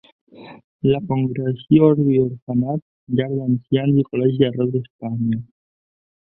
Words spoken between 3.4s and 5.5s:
d'ancians i col·legis arreu d'Espanya.